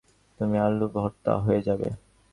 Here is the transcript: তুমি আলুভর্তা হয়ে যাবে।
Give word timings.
তুমি 0.39 0.57
আলুভর্তা 0.59 1.33
হয়ে 1.37 1.61
যাবে। 1.61 1.87